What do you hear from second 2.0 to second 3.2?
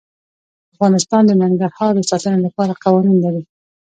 ساتنې لپاره قوانین